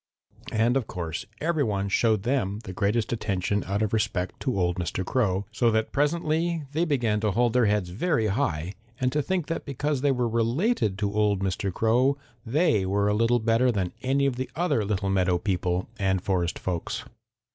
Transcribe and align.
And 0.51 0.77
of 0.77 0.87
course 0.87 1.27
every 1.41 1.63
one 1.63 1.87
showed 1.87 2.23
them 2.23 2.57
the 2.63 2.73
greatest 2.73 3.13
attention 3.13 3.63
out 3.67 3.83
of 3.83 3.93
respect 3.93 4.39
to 4.39 4.59
old 4.59 4.77
Mr. 4.77 5.05
Crow, 5.05 5.45
so 5.51 5.69
that 5.69 5.91
presently 5.91 6.63
they 6.73 6.85
began 6.85 7.19
to 7.19 7.29
hold 7.29 7.53
their 7.53 7.67
heads 7.67 7.89
very 7.89 8.25
high 8.25 8.73
and 8.99 9.11
to 9.11 9.21
think 9.21 9.45
that 9.45 9.63
because 9.63 10.01
they 10.01 10.11
were 10.11 10.27
related 10.27 10.97
to 10.97 11.13
old 11.13 11.41
Mr. 11.41 11.71
Crow 11.71 12.17
they 12.43 12.83
were 12.83 13.09
a 13.09 13.13
little 13.13 13.37
better 13.37 13.71
than 13.71 13.93
any 14.01 14.25
of 14.25 14.37
the 14.37 14.49
other 14.55 14.83
little 14.83 15.11
meadow 15.11 15.37
people 15.37 15.87
and 15.99 16.19
forest 16.23 16.57
folks. 16.57 17.03